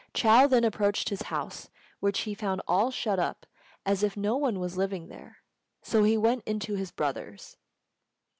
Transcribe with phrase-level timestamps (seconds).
[0.15, 1.69] Chou then approached his house,
[1.99, 3.45] which he found all shut up
[3.85, 5.37] as if no one was living there;
[5.83, 7.55] so he went into his brother's.